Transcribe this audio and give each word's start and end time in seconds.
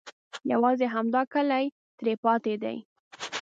یوازې 0.51 0.85
همدا 0.95 1.21
کلی 1.33 1.65
ترې 1.97 2.13
پاتې 2.23 2.53
دی. 2.63 2.77